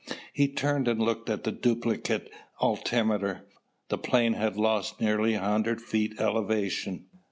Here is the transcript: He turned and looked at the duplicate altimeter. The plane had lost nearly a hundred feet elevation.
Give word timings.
He 0.33 0.47
turned 0.47 0.87
and 0.87 0.99
looked 0.99 1.29
at 1.29 1.43
the 1.43 1.51
duplicate 1.51 2.31
altimeter. 2.59 3.47
The 3.89 3.99
plane 3.99 4.33
had 4.33 4.57
lost 4.57 4.99
nearly 4.99 5.35
a 5.35 5.39
hundred 5.41 5.79
feet 5.79 6.19
elevation. 6.19 7.05